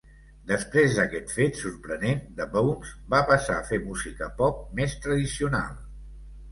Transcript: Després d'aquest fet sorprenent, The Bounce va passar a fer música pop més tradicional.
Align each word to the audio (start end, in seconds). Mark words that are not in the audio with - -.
Després 0.51 0.95
d'aquest 0.99 1.33
fet 1.33 1.59
sorprenent, 1.65 2.25
The 2.41 2.49
Bounce 2.57 2.97
va 3.15 3.21
passar 3.31 3.59
a 3.61 3.69
fer 3.71 3.83
música 3.87 4.35
pop 4.43 4.69
més 4.83 4.99
tradicional. 5.07 5.83